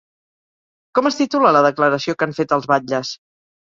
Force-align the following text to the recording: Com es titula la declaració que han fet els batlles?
Com 0.99 1.11
es 1.11 1.19
titula 1.21 1.53
la 1.59 1.63
declaració 1.69 2.19
que 2.19 2.31
han 2.31 2.37
fet 2.43 2.61
els 2.61 2.71
batlles? 2.77 3.19